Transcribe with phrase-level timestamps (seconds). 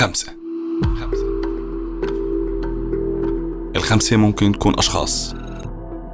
[0.00, 0.32] خمسة.
[3.76, 5.34] الخمسة ممكن تكون أشخاص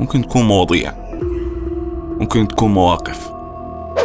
[0.01, 0.95] ممكن تكون مواضيع
[2.21, 3.31] ممكن تكون مواقف.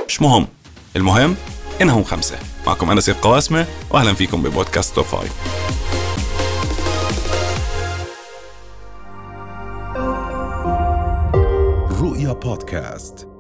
[0.08, 0.48] مش مهم.
[0.96, 1.36] المهم
[1.82, 2.38] إنهم خمسة.
[2.68, 5.34] معكم أنس القواسمة وأهلا فيكم ببودكاست توب فايف.
[12.02, 13.31] رؤيا بودكاست.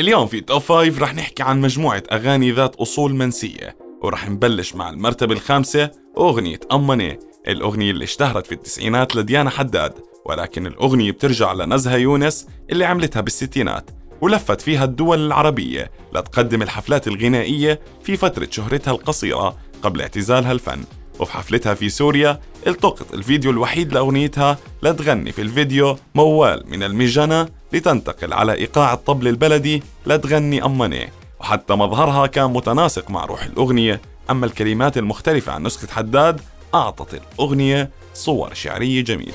[0.00, 4.90] اليوم في Top Five رح نحكي عن مجموعة أغاني ذات أصول منسية ورح نبلش مع
[4.90, 9.92] المرتبة الخامسة أغنية أماني الأغنية اللي اشتهرت في التسعينات لديانا حداد
[10.24, 13.90] ولكن الأغنية بترجع لنزهة يونس اللي عملتها بالستينات
[14.20, 20.84] ولفت فيها الدول العربية لتقدم الحفلات الغنائية في فترة شهرتها القصيرة قبل اعتزالها الفن.
[21.20, 28.32] وفي حفلتها في سوريا التقط الفيديو الوحيد لأغنيتها لتغني في الفيديو موال من الميجانا لتنتقل
[28.32, 34.00] على إيقاع الطبل البلدي لتغني أمني وحتى مظهرها كان متناسق مع روح الأغنية.
[34.30, 36.40] أما الكلمات المختلفة عن نسخة حداد
[36.74, 39.34] أعطت الأغنية صور شعرية جميلة.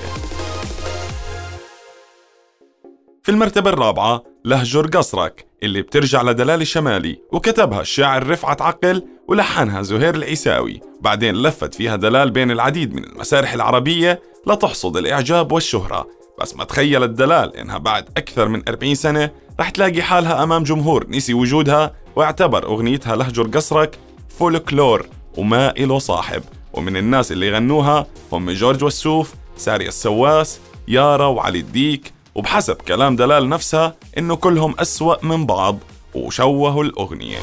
[3.24, 10.16] في المرتبة الرابعة لهجر قصرك اللي بترجع لدلال الشمالي وكتبها الشاعر رفعت عقل ولحنها زهير
[10.16, 10.82] العيساوي.
[11.02, 16.21] بعدين لفت فيها دلال بين العديد من المسارح العربية لتحصد الإعجاب والشهرة.
[16.42, 21.06] بس ما تخيلت دلال إنها بعد أكثر من 40 سنة رح تلاقي حالها أمام جمهور
[21.10, 25.06] نسي وجودها واعتبر أغنيتها لهجر قصرك فولكلور
[25.38, 32.14] وما إله صاحب ومن الناس اللي غنوها هم جورج وسوف ساري السواس يارا وعلي الديك.
[32.36, 35.78] وبحسب كلام دلال نفسها إنه كلهم أسوأ من بعض
[36.16, 37.40] وشوهوا الأغنية.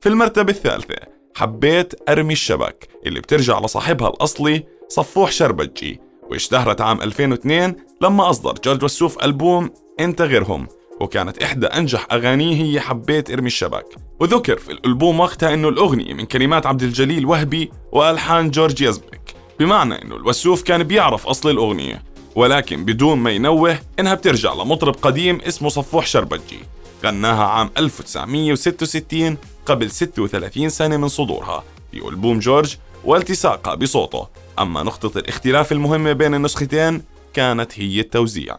[0.00, 0.96] في المرتبة الثالثة
[1.36, 8.84] حبيت أرمي الشبك اللي بترجع لصاحبها الأصلي صفوح شربجي واشتهرت عام 2002 لما أصدر جورج
[8.84, 10.68] وسوف ألبوم أنت غيرهم
[11.00, 13.86] وكانت إحدى أنجح أغانيه هي حبيت إرمي الشبك.
[14.20, 20.02] وذكر في الألبوم وقتها أنه الأغنية من كلمات عبد الجليل وهبي وألحان جورج يزبك بمعنى
[20.02, 22.02] أنه الوسوف كان بيعرف أصل الأغنية
[22.36, 26.58] ولكن بدون ما ينوه إنها بترجع لمطرب قديم اسمه صفوح شربجي
[27.04, 34.28] غناها عام 1966 قبل 36 سنة من صدورها في ألبوم جورج والتصاقها بصوته.
[34.58, 37.02] أما نقطة الاختلاف المهمة بين النسختين
[37.34, 38.56] كانت هي التوزيع.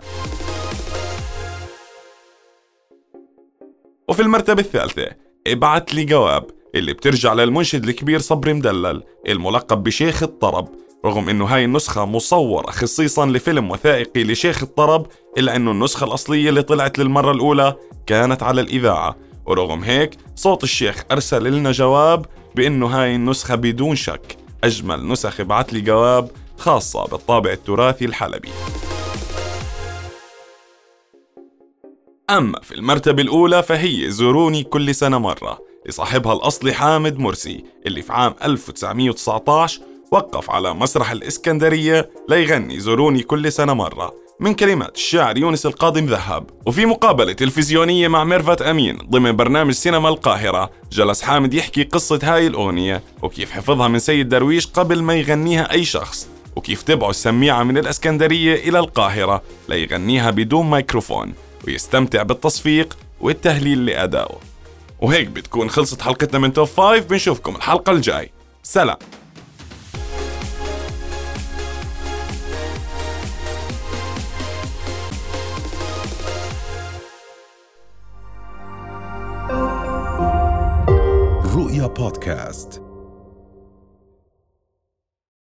[4.09, 5.07] وفي المرتبة الثالثة
[5.47, 6.45] ابعت لي جواب
[6.75, 10.69] اللي بترجع للمنشد الكبير صبري مدلل الملقب بشيخ الطرب
[11.05, 16.63] رغم إنه هاي النسخة مصورة خصيصا لفيلم وثائقي لشيخ الطرب إلا إنه النسخة الأصلية اللي
[16.63, 17.75] طلعت للمرة الأولى
[18.05, 19.15] كانت على الإذاعة.
[19.45, 22.25] ورغم هيك صوت الشيخ أرسل لنا جواب
[22.55, 28.49] بأنه هاي النسخة بدون شك أجمل نسخ ابعت لي جواب خاصة بالطابع التراثي الحلبي.
[32.29, 38.13] أما في المرتبة الأولى فهي زوروني كل سنة مرة لصاحبها الأصلي حامد مرسي اللي في
[38.13, 39.81] عام 1919
[40.11, 44.22] وقف على مسرح الإسكندرية ليغني زوروني كل سنة مرة.
[44.43, 50.09] من كلمات الشاعر يونس القاضي ذهب وفي مقابلة تلفزيونية مع ميرفت أمين ضمن برنامج سينما
[50.09, 55.71] القاهرة جلس حامد يحكي قصة هاي الأغنية وكيف حفظها من سيد درويش قبل ما يغنيها
[55.71, 61.33] أي شخص وكيف تبعوا السميعة من الإسكندرية إلى القاهرة ليغنيها بدون ميكروفون
[61.67, 64.39] ويستمتع بالتصفيق والتهليل لأدائه.
[65.01, 68.31] وهيك بتكون خلصت حلقتنا من Top Five بنشوفكم الحلقة الجاي.
[68.63, 68.97] سلام.
[81.83, 82.92] رؤيا بودكاست